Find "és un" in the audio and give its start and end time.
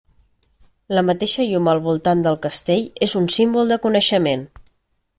3.09-3.31